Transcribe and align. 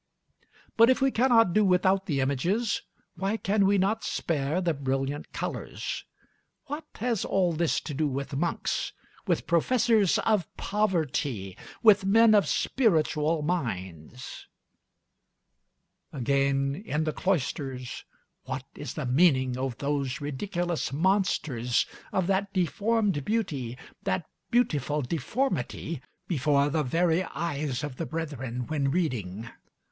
But 0.77 0.89
if 0.89 0.99
we 0.99 1.11
cannot 1.11 1.53
do 1.53 1.63
without 1.63 2.07
the 2.07 2.21
images, 2.21 2.81
why 3.17 3.37
can 3.37 3.67
we 3.67 3.77
not 3.77 4.03
spare 4.03 4.59
the 4.59 4.73
brilliant 4.73 5.31
colors? 5.31 6.05
What 6.65 6.85
has 6.95 7.23
all 7.23 7.53
this 7.53 7.79
to 7.81 7.93
do 7.93 8.07
with 8.07 8.35
monks, 8.35 8.93
with 9.27 9.45
professors 9.45 10.17
of 10.17 10.47
poverty, 10.57 11.55
with 11.83 12.03
men 12.03 12.33
of 12.33 12.47
spiritual 12.47 13.43
minds? 13.43 14.47
Again, 16.11 16.81
in 16.87 17.03
the 17.03 17.13
cloisters, 17.13 18.03
what 18.45 18.63
is 18.73 18.95
the 18.95 19.05
meaning 19.05 19.55
of 19.55 19.77
those 19.77 20.19
ridiculous 20.19 20.91
monsters, 20.91 21.85
of 22.11 22.25
that 22.25 22.51
deformed 22.53 23.23
beauty, 23.23 23.77
that 24.01 24.25
beautiful 24.49 25.03
deformity, 25.03 26.01
before 26.27 26.69
the 26.71 26.81
very 26.81 27.23
eyes 27.23 27.83
of 27.83 27.97
the 27.97 28.07
brethren 28.07 28.65
when 28.65 28.89
reading? 28.89 29.47